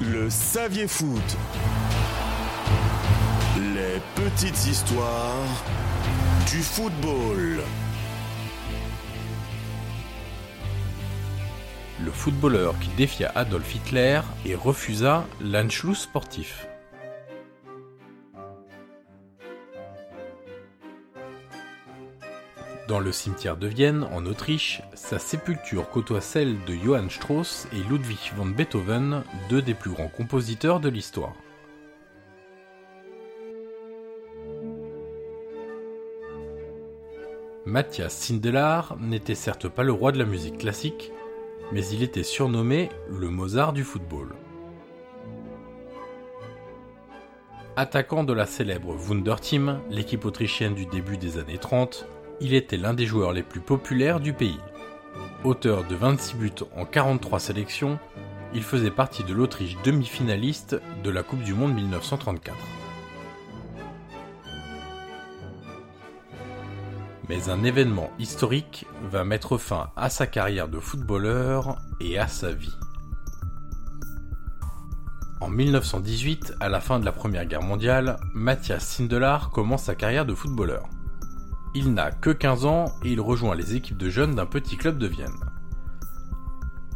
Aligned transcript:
Le 0.00 0.28
Saviez 0.28 0.88
Foot. 0.88 1.36
Les 3.74 4.00
petites 4.14 4.66
histoires 4.66 5.64
du 6.50 6.58
football. 6.58 7.62
Le 12.04 12.10
footballeur 12.10 12.78
qui 12.78 12.88
défia 12.90 13.32
Adolf 13.34 13.74
Hitler 13.74 14.20
et 14.44 14.54
refusa 14.54 15.24
l'Anschluss 15.40 16.00
sportif. 16.00 16.66
Dans 22.88 23.00
le 23.00 23.10
cimetière 23.10 23.56
de 23.56 23.66
Vienne, 23.66 24.06
en 24.12 24.24
Autriche, 24.26 24.80
sa 24.94 25.18
sépulture 25.18 25.90
côtoie 25.90 26.20
celle 26.20 26.56
de 26.66 26.74
Johann 26.74 27.10
Strauss 27.10 27.66
et 27.72 27.82
Ludwig 27.90 28.32
van 28.36 28.46
Beethoven, 28.46 29.24
deux 29.48 29.60
des 29.60 29.74
plus 29.74 29.90
grands 29.90 30.06
compositeurs 30.06 30.78
de 30.78 30.88
l'histoire. 30.88 31.34
Matthias 37.64 38.14
Sindelar 38.14 38.96
n'était 39.00 39.34
certes 39.34 39.68
pas 39.68 39.82
le 39.82 39.90
roi 39.90 40.12
de 40.12 40.18
la 40.18 40.24
musique 40.24 40.58
classique, 40.58 41.10
mais 41.72 41.84
il 41.88 42.04
était 42.04 42.22
surnommé 42.22 42.90
le 43.10 43.28
Mozart 43.30 43.72
du 43.72 43.82
football. 43.82 44.36
Attaquant 47.74 48.22
de 48.22 48.32
la 48.32 48.46
célèbre 48.46 48.94
Wunderteam, 48.94 49.80
l'équipe 49.90 50.24
autrichienne 50.24 50.74
du 50.74 50.86
début 50.86 51.18
des 51.18 51.38
années 51.38 51.58
30, 51.58 52.06
il 52.40 52.54
était 52.54 52.76
l'un 52.76 52.94
des 52.94 53.06
joueurs 53.06 53.32
les 53.32 53.42
plus 53.42 53.60
populaires 53.60 54.20
du 54.20 54.32
pays. 54.32 54.60
Auteur 55.44 55.84
de 55.84 55.94
26 55.94 56.36
buts 56.36 56.52
en 56.76 56.84
43 56.84 57.40
sélections, 57.40 57.98
il 58.54 58.62
faisait 58.62 58.90
partie 58.90 59.24
de 59.24 59.32
l'Autriche 59.32 59.76
demi-finaliste 59.84 60.80
de 61.02 61.10
la 61.10 61.22
Coupe 61.22 61.42
du 61.42 61.54
Monde 61.54 61.74
1934. 61.74 62.56
Mais 67.28 67.48
un 67.48 67.64
événement 67.64 68.10
historique 68.18 68.86
va 69.10 69.24
mettre 69.24 69.58
fin 69.58 69.90
à 69.96 70.10
sa 70.10 70.26
carrière 70.26 70.68
de 70.68 70.78
footballeur 70.78 71.76
et 72.00 72.18
à 72.18 72.28
sa 72.28 72.52
vie. 72.52 72.76
En 75.40 75.48
1918, 75.48 76.54
à 76.60 76.68
la 76.68 76.80
fin 76.80 76.98
de 76.98 77.04
la 77.04 77.12
Première 77.12 77.44
Guerre 77.46 77.62
mondiale, 77.62 78.16
Matthias 78.32 78.84
Sindelar 78.84 79.50
commence 79.50 79.84
sa 79.84 79.94
carrière 79.94 80.24
de 80.24 80.34
footballeur. 80.34 80.88
Il 81.78 81.92
n'a 81.92 82.10
que 82.10 82.30
15 82.30 82.64
ans 82.64 82.86
et 83.04 83.12
il 83.12 83.20
rejoint 83.20 83.54
les 83.54 83.74
équipes 83.74 83.98
de 83.98 84.08
jeunes 84.08 84.34
d'un 84.34 84.46
petit 84.46 84.78
club 84.78 84.96
de 84.96 85.06
Vienne. 85.06 85.44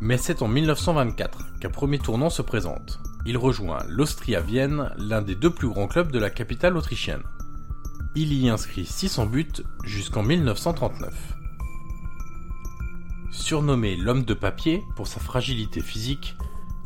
Mais 0.00 0.18
c'est 0.18 0.42
en 0.42 0.48
1924 0.48 1.60
qu'un 1.60 1.70
premier 1.70 2.00
tournant 2.00 2.28
se 2.28 2.42
présente. 2.42 2.98
Il 3.24 3.38
rejoint 3.38 3.84
l'Austria 3.88 4.40
Vienne, 4.40 4.90
l'un 4.98 5.22
des 5.22 5.36
deux 5.36 5.50
plus 5.50 5.68
grands 5.68 5.86
clubs 5.86 6.10
de 6.10 6.18
la 6.18 6.28
capitale 6.28 6.76
autrichienne. 6.76 7.22
Il 8.16 8.32
y 8.32 8.48
inscrit 8.48 8.84
600 8.84 9.26
buts 9.26 9.62
jusqu'en 9.84 10.24
1939. 10.24 11.36
Surnommé 13.30 13.94
l'homme 13.94 14.24
de 14.24 14.34
papier 14.34 14.82
pour 14.96 15.06
sa 15.06 15.20
fragilité 15.20 15.82
physique, 15.82 16.36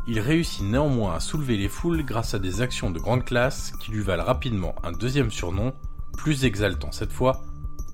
il 0.07 0.21
réussit 0.21 0.63
néanmoins 0.63 1.15
à 1.15 1.21
soulever 1.21 1.57
les 1.57 1.71
foules 1.71 2.05
grâce 2.05 2.35
à 2.35 2.39
des 2.39 2.61
actions 2.61 2.91
de 2.91 2.99
grande 2.99 3.25
classe 3.25 3.73
qui 3.81 3.93
lui 3.93 4.03
valent 4.03 4.27
rapidement 4.27 4.75
un 4.83 4.93
deuxième 4.93 5.31
surnom, 5.31 5.73
plus 6.19 6.45
exaltant 6.45 6.93
cette 6.93 7.13
fois, 7.13 7.48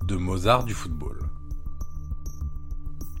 de 0.05 0.15
Mozart 0.15 0.63
du 0.63 0.73
football. 0.73 1.19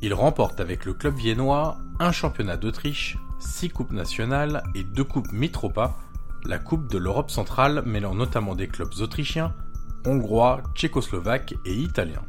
Il 0.01 0.13
remporte 0.13 0.59
avec 0.59 0.85
le 0.85 0.93
club 0.93 1.15
viennois 1.15 1.77
un 1.99 2.11
championnat 2.11 2.57
d'Autriche, 2.57 3.17
six 3.39 3.69
coupes 3.69 3.91
nationales 3.91 4.63
et 4.75 4.83
deux 4.83 5.03
coupes 5.03 5.31
Mitropa, 5.31 5.97
la 6.45 6.59
coupe 6.59 6.87
de 6.91 6.97
l'Europe 6.97 7.31
centrale 7.31 7.83
mêlant 7.85 8.13
notamment 8.13 8.55
des 8.55 8.67
clubs 8.67 8.93
autrichiens, 8.99 9.53
hongrois, 10.05 10.61
tchécoslovaques 10.75 11.55
et 11.65 11.73
italiens. 11.73 12.25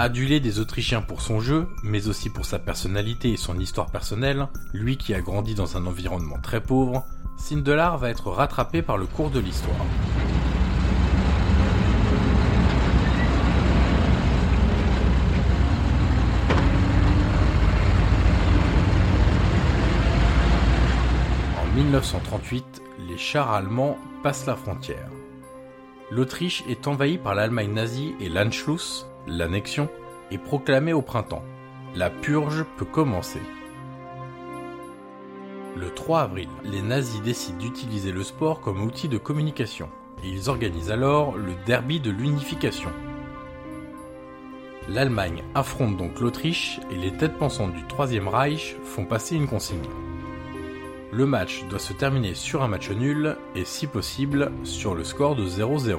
Adulé 0.00 0.40
des 0.40 0.60
Autrichiens 0.60 1.02
pour 1.02 1.22
son 1.22 1.40
jeu, 1.40 1.66
mais 1.82 2.06
aussi 2.08 2.30
pour 2.30 2.44
sa 2.44 2.58
personnalité 2.58 3.32
et 3.32 3.36
son 3.36 3.58
histoire 3.58 3.90
personnelle, 3.90 4.48
lui 4.72 4.96
qui 4.96 5.12
a 5.12 5.20
grandi 5.20 5.54
dans 5.54 5.76
un 5.76 5.86
environnement 5.86 6.38
très 6.40 6.60
pauvre, 6.60 7.04
Sindelar 7.36 7.98
va 7.98 8.10
être 8.10 8.30
rattrapé 8.30 8.82
par 8.82 8.96
le 8.96 9.06
cours 9.06 9.30
de 9.30 9.40
l'histoire. 9.40 9.86
1938, 21.78 22.82
les 23.08 23.16
chars 23.16 23.52
allemands 23.52 23.98
passent 24.24 24.46
la 24.46 24.56
frontière. 24.56 25.08
L'Autriche 26.10 26.64
est 26.68 26.88
envahie 26.88 27.18
par 27.18 27.36
l'Allemagne 27.36 27.72
nazie 27.72 28.16
et 28.18 28.28
l'Anschluss, 28.28 29.06
l'annexion, 29.28 29.88
est 30.32 30.38
proclamée 30.38 30.92
au 30.92 31.02
printemps. 31.02 31.44
La 31.94 32.10
purge 32.10 32.64
peut 32.78 32.84
commencer. 32.84 33.40
Le 35.76 35.90
3 35.90 36.22
avril, 36.22 36.48
les 36.64 36.82
nazis 36.82 37.22
décident 37.22 37.58
d'utiliser 37.58 38.10
le 38.10 38.24
sport 38.24 38.60
comme 38.60 38.82
outil 38.82 39.06
de 39.06 39.16
communication, 39.16 39.88
et 40.24 40.28
ils 40.30 40.50
organisent 40.50 40.90
alors 40.90 41.36
le 41.36 41.52
derby 41.64 42.00
de 42.00 42.10
l'unification. 42.10 42.90
L'Allemagne 44.88 45.44
affronte 45.54 45.96
donc 45.96 46.18
l'Autriche 46.18 46.80
et 46.90 46.96
les 46.96 47.16
têtes 47.16 47.38
pensantes 47.38 47.74
du 47.74 47.84
Troisième 47.84 48.26
Reich 48.26 48.74
font 48.82 49.04
passer 49.04 49.36
une 49.36 49.46
consigne. 49.46 49.78
Le 51.10 51.24
match 51.24 51.64
doit 51.70 51.78
se 51.78 51.94
terminer 51.94 52.34
sur 52.34 52.62
un 52.62 52.68
match 52.68 52.90
nul 52.90 53.36
et 53.54 53.64
si 53.64 53.86
possible 53.86 54.52
sur 54.62 54.94
le 54.94 55.04
score 55.04 55.36
de 55.36 55.46
0-0. 55.46 55.96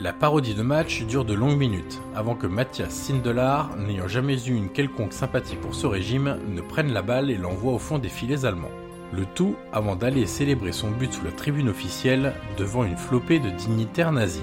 La 0.00 0.12
parodie 0.12 0.54
de 0.54 0.62
match 0.62 1.04
dure 1.04 1.24
de 1.24 1.32
longues 1.32 1.56
minutes 1.56 2.00
avant 2.16 2.34
que 2.34 2.48
Mathias 2.48 2.90
Sindelar, 2.90 3.76
n'ayant 3.76 4.08
jamais 4.08 4.48
eu 4.48 4.52
une 4.52 4.70
quelconque 4.70 5.12
sympathie 5.12 5.54
pour 5.54 5.76
ce 5.76 5.86
régime, 5.86 6.38
ne 6.48 6.60
prenne 6.60 6.92
la 6.92 7.02
balle 7.02 7.30
et 7.30 7.36
l'envoie 7.36 7.72
au 7.72 7.78
fond 7.78 7.98
des 7.98 8.08
filets 8.08 8.44
allemands. 8.44 8.68
Le 9.12 9.26
tout 9.26 9.54
avant 9.72 9.94
d'aller 9.94 10.26
célébrer 10.26 10.72
son 10.72 10.90
but 10.90 11.12
sous 11.12 11.24
la 11.24 11.30
tribune 11.30 11.68
officielle 11.68 12.34
devant 12.56 12.82
une 12.82 12.96
flopée 12.96 13.38
de 13.38 13.50
dignitaires 13.50 14.12
nazis. 14.12 14.42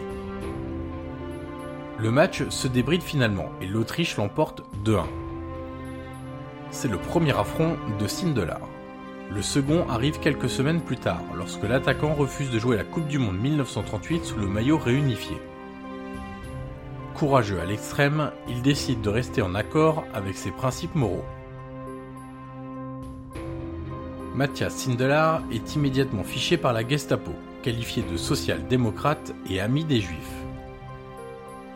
Le 1.98 2.10
match 2.10 2.48
se 2.48 2.70
débride 2.70 3.04
finalement 3.04 3.50
et 3.62 3.66
l'Autriche 3.66 4.16
l'emporte 4.16 4.64
2-1 4.86 5.04
c'est 6.76 6.90
le 6.90 6.98
premier 6.98 7.32
affront 7.32 7.78
de 8.00 8.06
Sindelar. 8.06 8.60
Le 9.32 9.42
second 9.42 9.88
arrive 9.88 10.20
quelques 10.20 10.50
semaines 10.50 10.82
plus 10.82 10.98
tard, 10.98 11.24
lorsque 11.36 11.64
l'attaquant 11.64 12.14
refuse 12.14 12.52
de 12.52 12.60
jouer 12.60 12.76
la 12.76 12.84
Coupe 12.84 13.08
du 13.08 13.18
Monde 13.18 13.40
1938 13.40 14.26
sous 14.26 14.38
le 14.38 14.48
maillot 14.48 14.78
réunifié. 14.78 15.38
Courageux 17.16 17.62
à 17.62 17.66
l'extrême, 17.66 18.30
il 18.50 18.62
décide 18.62 19.00
de 19.00 19.10
rester 19.10 19.42
en 19.42 19.56
accord 19.56 20.04
avec 20.14 20.36
ses 20.36 20.52
principes 20.52 20.96
moraux. 20.96 21.24
Matthias 24.36 24.76
Sindelar 24.76 25.44
est 25.54 25.76
immédiatement 25.76 26.26
fiché 26.26 26.58
par 26.58 26.74
la 26.74 26.86
Gestapo, 26.86 27.32
qualifié 27.64 28.04
de 28.04 28.18
social-démocrate 28.18 29.34
et 29.50 29.62
ami 29.62 29.86
des 29.86 30.02
Juifs. 30.02 30.35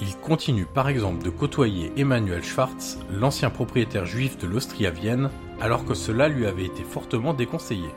Il 0.02 0.16
continue 0.18 0.66
par 0.66 0.88
exemple 0.88 1.24
de 1.24 1.30
côtoyer 1.30 1.92
Emmanuel 1.98 2.42
Schwartz, 2.42 3.00
l'ancien 3.12 3.50
propriétaire 3.50 4.06
juif 4.06 4.38
de 4.38 4.48
l'Austria-Vienne, 4.48 5.30
alors 5.60 5.84
que 5.84 5.94
cela 5.94 6.30
lui 6.30 6.46
avait 6.46 6.66
été 6.66 6.84
fortement 6.84 7.34
déconseillé. 7.34 7.90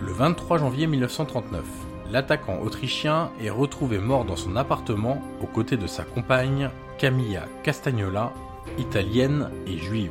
Le 0.00 0.12
23 0.12 0.58
janvier 0.58 0.86
1939, 0.86 1.64
l'attaquant 2.10 2.60
autrichien 2.60 3.30
est 3.40 3.48
retrouvé 3.48 3.98
mort 3.98 4.26
dans 4.26 4.36
son 4.36 4.54
appartement 4.56 5.22
aux 5.40 5.46
côtés 5.46 5.78
de 5.78 5.86
sa 5.86 6.04
compagne 6.04 6.68
Camilla 6.98 7.46
Castagnola, 7.62 8.34
italienne 8.78 9.50
et 9.66 9.78
juive. 9.78 10.10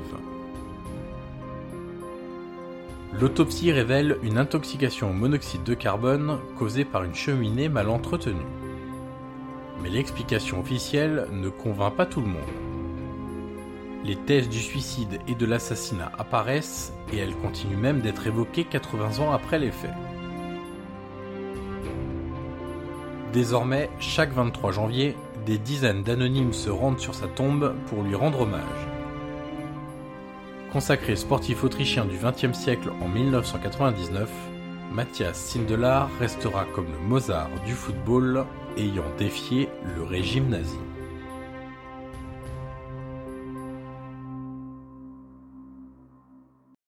L'autopsie 3.19 3.71
révèle 3.71 4.17
une 4.23 4.39
intoxication 4.39 5.11
au 5.11 5.13
monoxyde 5.13 5.63
de 5.63 5.75
carbone 5.75 6.39
causée 6.57 6.85
par 6.85 7.03
une 7.03 7.13
cheminée 7.13 7.69
mal 7.69 7.89
entretenue. 7.89 8.60
Mais 9.81 9.89
l'explication 9.89 10.59
officielle 10.59 11.27
ne 11.31 11.49
convainc 11.49 11.95
pas 11.95 12.05
tout 12.05 12.21
le 12.21 12.27
monde. 12.27 12.41
Les 14.03 14.15
thèses 14.15 14.49
du 14.49 14.59
suicide 14.59 15.19
et 15.27 15.35
de 15.35 15.45
l'assassinat 15.45 16.11
apparaissent 16.17 16.93
et 17.13 17.17
elles 17.17 17.35
continuent 17.35 17.77
même 17.77 18.01
d'être 18.01 18.25
évoquées 18.25 18.63
80 18.63 19.19
ans 19.19 19.31
après 19.31 19.59
les 19.59 19.71
faits. 19.71 19.93
Désormais, 23.31 23.89
chaque 23.99 24.33
23 24.33 24.71
janvier, 24.71 25.15
des 25.45 25.57
dizaines 25.57 26.03
d'anonymes 26.03 26.53
se 26.53 26.69
rendent 26.69 26.99
sur 26.99 27.15
sa 27.15 27.27
tombe 27.27 27.73
pour 27.87 28.03
lui 28.03 28.15
rendre 28.15 28.41
hommage. 28.41 28.87
Consacré 30.71 31.15
sportif 31.15 31.63
autrichien 31.63 32.05
du 32.05 32.17
XXe 32.17 32.57
siècle 32.57 32.91
en 33.01 33.07
1999, 33.07 34.29
Matthias 34.91 35.37
Sindelar 35.37 36.09
restera 36.19 36.65
comme 36.75 36.87
le 36.91 36.99
Mozart 37.07 37.49
du 37.65 37.73
football 37.73 38.45
ayant 38.77 39.05
défié 39.17 39.69
le 39.95 40.03
régime 40.03 40.49
nazi. 40.49 40.77